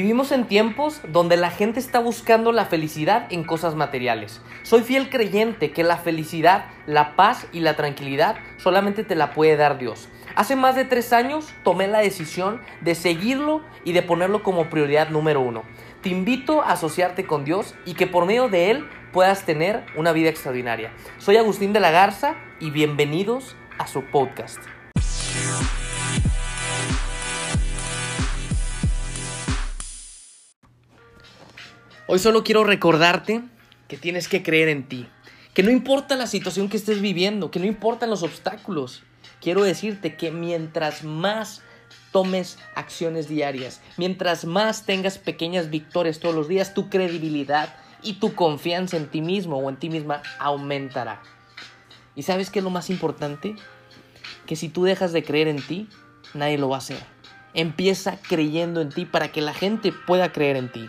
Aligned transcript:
Vivimos 0.00 0.30
en 0.30 0.46
tiempos 0.46 1.00
donde 1.08 1.36
la 1.36 1.50
gente 1.50 1.80
está 1.80 1.98
buscando 1.98 2.52
la 2.52 2.66
felicidad 2.66 3.26
en 3.30 3.42
cosas 3.42 3.74
materiales. 3.74 4.40
Soy 4.62 4.82
fiel 4.82 5.10
creyente 5.10 5.72
que 5.72 5.82
la 5.82 5.96
felicidad, 5.96 6.66
la 6.86 7.16
paz 7.16 7.48
y 7.52 7.58
la 7.58 7.74
tranquilidad 7.74 8.36
solamente 8.58 9.02
te 9.02 9.16
la 9.16 9.32
puede 9.32 9.56
dar 9.56 9.76
Dios. 9.76 10.08
Hace 10.36 10.54
más 10.54 10.76
de 10.76 10.84
tres 10.84 11.12
años 11.12 11.52
tomé 11.64 11.88
la 11.88 11.98
decisión 11.98 12.60
de 12.80 12.94
seguirlo 12.94 13.60
y 13.82 13.90
de 13.90 14.02
ponerlo 14.02 14.44
como 14.44 14.70
prioridad 14.70 15.08
número 15.08 15.40
uno. 15.40 15.64
Te 16.00 16.10
invito 16.10 16.62
a 16.62 16.74
asociarte 16.74 17.26
con 17.26 17.44
Dios 17.44 17.74
y 17.84 17.94
que 17.94 18.06
por 18.06 18.24
medio 18.24 18.48
de 18.48 18.70
Él 18.70 18.88
puedas 19.12 19.44
tener 19.46 19.84
una 19.96 20.12
vida 20.12 20.28
extraordinaria. 20.28 20.92
Soy 21.18 21.38
Agustín 21.38 21.72
de 21.72 21.80
la 21.80 21.90
Garza 21.90 22.36
y 22.60 22.70
bienvenidos 22.70 23.56
a 23.78 23.88
su 23.88 24.04
podcast. 24.04 24.60
Hoy 32.10 32.18
solo 32.18 32.42
quiero 32.42 32.64
recordarte 32.64 33.42
que 33.86 33.98
tienes 33.98 34.28
que 34.28 34.42
creer 34.42 34.70
en 34.70 34.88
ti, 34.88 35.06
que 35.52 35.62
no 35.62 35.70
importa 35.70 36.16
la 36.16 36.26
situación 36.26 36.70
que 36.70 36.78
estés 36.78 37.02
viviendo, 37.02 37.50
que 37.50 37.60
no 37.60 37.66
importan 37.66 38.08
los 38.08 38.22
obstáculos. 38.22 39.02
Quiero 39.42 39.62
decirte 39.62 40.16
que 40.16 40.30
mientras 40.30 41.04
más 41.04 41.60
tomes 42.10 42.58
acciones 42.74 43.28
diarias, 43.28 43.82
mientras 43.98 44.46
más 44.46 44.86
tengas 44.86 45.18
pequeñas 45.18 45.68
victorias 45.68 46.18
todos 46.18 46.34
los 46.34 46.48
días, 46.48 46.72
tu 46.72 46.88
credibilidad 46.88 47.76
y 48.02 48.14
tu 48.14 48.34
confianza 48.34 48.96
en 48.96 49.08
ti 49.10 49.20
mismo 49.20 49.58
o 49.58 49.68
en 49.68 49.76
ti 49.76 49.90
misma 49.90 50.22
aumentará. 50.38 51.20
¿Y 52.16 52.22
sabes 52.22 52.48
qué 52.48 52.60
es 52.60 52.64
lo 52.64 52.70
más 52.70 52.88
importante? 52.88 53.54
Que 54.46 54.56
si 54.56 54.70
tú 54.70 54.84
dejas 54.84 55.12
de 55.12 55.24
creer 55.24 55.46
en 55.46 55.60
ti, 55.60 55.90
nadie 56.32 56.56
lo 56.56 56.70
va 56.70 56.76
a 56.76 56.78
hacer. 56.78 57.04
Empieza 57.52 58.18
creyendo 58.18 58.80
en 58.80 58.88
ti 58.88 59.04
para 59.04 59.30
que 59.30 59.42
la 59.42 59.52
gente 59.52 59.92
pueda 59.92 60.32
creer 60.32 60.56
en 60.56 60.72
ti. 60.72 60.88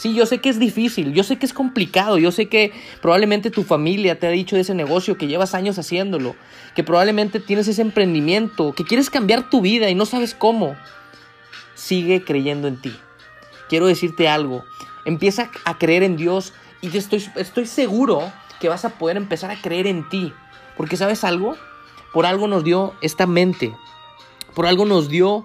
Sí, 0.00 0.14
yo 0.14 0.24
sé 0.24 0.38
que 0.38 0.48
es 0.48 0.58
difícil, 0.58 1.12
yo 1.12 1.22
sé 1.22 1.38
que 1.38 1.44
es 1.44 1.52
complicado, 1.52 2.16
yo 2.16 2.32
sé 2.32 2.48
que 2.48 2.72
probablemente 3.02 3.50
tu 3.50 3.64
familia 3.64 4.18
te 4.18 4.26
ha 4.26 4.30
dicho 4.30 4.56
de 4.56 4.62
ese 4.62 4.74
negocio, 4.74 5.18
que 5.18 5.26
llevas 5.26 5.52
años 5.52 5.78
haciéndolo, 5.78 6.36
que 6.74 6.82
probablemente 6.82 7.38
tienes 7.38 7.68
ese 7.68 7.82
emprendimiento, 7.82 8.72
que 8.72 8.84
quieres 8.84 9.10
cambiar 9.10 9.50
tu 9.50 9.60
vida 9.60 9.90
y 9.90 9.94
no 9.94 10.06
sabes 10.06 10.34
cómo. 10.34 10.74
Sigue 11.74 12.24
creyendo 12.24 12.66
en 12.66 12.80
ti. 12.80 12.96
Quiero 13.68 13.88
decirte 13.88 14.26
algo, 14.26 14.64
empieza 15.04 15.50
a 15.66 15.76
creer 15.76 16.02
en 16.02 16.16
Dios 16.16 16.54
y 16.80 16.96
estoy, 16.96 17.22
estoy 17.36 17.66
seguro 17.66 18.32
que 18.58 18.70
vas 18.70 18.86
a 18.86 18.98
poder 18.98 19.18
empezar 19.18 19.50
a 19.50 19.60
creer 19.60 19.86
en 19.86 20.08
ti. 20.08 20.32
Porque 20.78 20.96
sabes 20.96 21.24
algo, 21.24 21.58
por 22.14 22.24
algo 22.24 22.48
nos 22.48 22.64
dio 22.64 22.94
esta 23.02 23.26
mente, 23.26 23.76
por 24.54 24.64
algo 24.64 24.86
nos 24.86 25.10
dio 25.10 25.44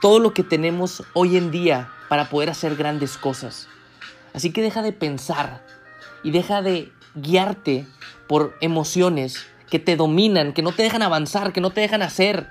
todo 0.00 0.20
lo 0.20 0.32
que 0.34 0.44
tenemos 0.44 1.02
hoy 1.14 1.36
en 1.36 1.50
día 1.50 1.90
para 2.08 2.28
poder 2.28 2.48
hacer 2.48 2.76
grandes 2.76 3.16
cosas. 3.16 3.66
Así 4.34 4.52
que 4.52 4.62
deja 4.62 4.82
de 4.82 4.92
pensar 4.92 5.64
y 6.22 6.30
deja 6.30 6.62
de 6.62 6.92
guiarte 7.14 7.86
por 8.26 8.56
emociones 8.60 9.46
que 9.70 9.78
te 9.78 9.96
dominan, 9.96 10.52
que 10.52 10.62
no 10.62 10.72
te 10.72 10.82
dejan 10.82 11.02
avanzar, 11.02 11.52
que 11.52 11.60
no 11.60 11.70
te 11.70 11.80
dejan 11.80 12.02
hacer. 12.02 12.48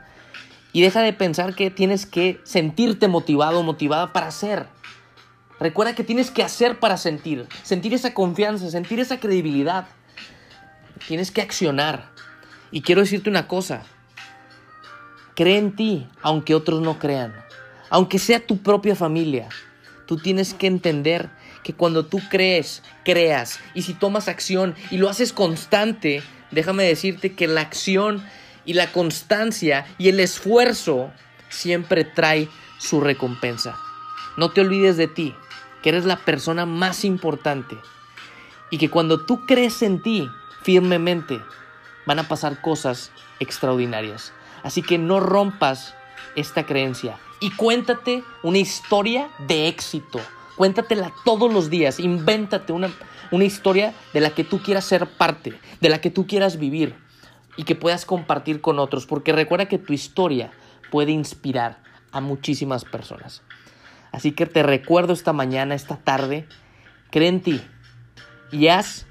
Y 0.74 0.82
deja 0.82 1.02
de 1.02 1.14
pensar 1.14 1.54
que 1.54 1.70
tienes 1.70 2.06
que 2.06 2.40
sentirte 2.44 3.08
motivado 3.08 3.60
o 3.60 3.64
motivada 3.64 4.14
para 4.14 4.28
hacer. 4.28 4.68
Recuerda 5.60 5.94
que 5.94 6.04
tienes 6.04 6.32
que 6.32 6.44
hacer 6.44 6.80
para 6.80 6.98
sentir, 6.98 7.48
sentir 7.62 7.94
esa 7.94 8.14
confianza, 8.14 8.72
sentir 8.72 9.00
esa 9.00 9.20
credibilidad. 9.20 9.86
Tienes 11.08 11.30
que 11.30 11.42
accionar. 11.42 12.10
Y 12.72 12.82
quiero 12.82 13.02
decirte 13.02 13.30
una 13.30 13.48
cosa. 13.48 13.84
Cree 15.36 15.58
en 15.58 15.76
ti, 15.76 16.08
aunque 16.22 16.56
otros 16.56 16.82
no 16.82 16.98
crean. 16.98 17.36
Aunque 17.90 18.18
sea 18.18 18.40
tu 18.40 18.58
propia 18.58 18.96
familia. 18.96 19.50
Tú 20.08 20.18
tienes 20.18 20.54
que 20.54 20.68
entender 20.68 21.30
que 21.64 21.74
cuando 21.74 22.06
tú 22.06 22.22
crees, 22.30 22.84
creas, 23.04 23.60
y 23.74 23.84
si 23.84 23.94
tomas 23.94 24.28
acción 24.28 24.76
y 24.90 24.98
lo 24.98 25.10
haces 25.10 25.34
constante, 25.34 26.24
déjame 26.52 26.84
decirte 26.84 27.34
que 27.34 27.48
la 27.48 27.62
acción 27.62 28.24
y 28.66 28.74
la 28.74 28.92
constancia 28.92 29.86
y 29.98 30.10
el 30.10 30.20
esfuerzo 30.20 31.12
siempre 31.50 32.04
trae 32.04 32.48
su 32.80 33.02
recompensa. 33.02 33.78
No 34.38 34.52
te 34.52 34.62
olvides 34.62 34.98
de 34.98 35.08
ti, 35.08 35.36
que 35.82 35.90
eres 35.90 36.06
la 36.06 36.18
persona 36.18 36.66
más 36.66 37.06
importante 37.06 37.78
y 38.70 38.78
que 38.78 38.90
cuando 38.90 39.26
tú 39.26 39.46
crees 39.46 39.82
en 39.82 40.02
ti 40.02 40.30
firmemente, 40.64 41.42
van 42.06 42.20
a 42.20 42.28
pasar 42.28 42.62
cosas 42.62 43.12
extraordinarias. 43.40 44.34
Así 44.64 44.82
que 44.82 44.98
no 44.98 45.20
rompas 45.20 45.96
esta 46.36 46.66
creencia 46.66 47.18
y 47.40 47.52
cuéntate 47.52 48.24
una 48.44 48.60
historia 48.60 49.30
de 49.40 49.68
éxito. 49.68 50.22
Cuéntatela 50.56 51.14
todos 51.26 51.52
los 51.52 51.70
días. 51.70 52.00
Invéntate 52.00 52.74
una, 52.74 52.92
una 53.32 53.46
historia 53.46 53.94
de 54.14 54.22
la 54.22 54.32
que 54.32 54.44
tú 54.44 54.62
quieras 54.62 54.86
ser 54.86 55.08
parte, 55.08 55.60
de 55.80 55.90
la 55.90 56.02
que 56.02 56.10
tú 56.10 56.28
quieras 56.28 56.58
vivir 56.58 56.96
y 57.58 57.64
que 57.64 57.76
puedas 57.76 58.06
compartir 58.06 58.62
con 58.62 58.80
otros. 58.80 59.06
Porque 59.06 59.34
recuerda 59.34 59.68
que 59.68 59.78
tu 59.78 59.94
historia 59.94 60.52
puede 60.92 61.12
inspirar 61.12 61.82
a 62.12 62.22
muchísimas 62.22 62.86
personas. 62.86 63.42
Así 64.12 64.34
que 64.34 64.46
te 64.46 64.62
recuerdo 64.62 65.14
esta 65.14 65.34
mañana, 65.34 65.74
esta 65.74 65.96
tarde, 65.96 66.48
cree 67.10 67.30
en 67.30 67.42
ti 67.42 67.62
y 68.52 68.68
haz 68.68 69.08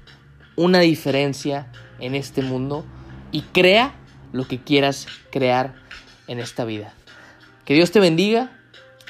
una 0.55 0.79
diferencia 0.79 1.71
en 1.99 2.13
este 2.13 2.43
mundo 2.43 2.85
y 3.31 3.41
crea 3.41 3.95
lo 4.31 4.47
que 4.47 4.59
quieras 4.59 5.07
crear 5.31 5.73
en 6.27 6.39
esta 6.39 6.65
vida. 6.65 6.93
Que 7.65 7.73
Dios 7.73 7.91
te 7.91 7.99
bendiga 7.99 8.51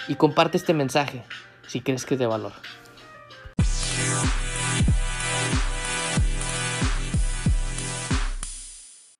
y 0.07 0.15
comparte 0.15 0.57
este 0.57 0.73
mensaje 0.73 1.23
si 1.71 1.79
crees 1.79 2.05
que 2.05 2.15
es 2.15 2.19
de 2.19 2.27
valor. 2.27 2.51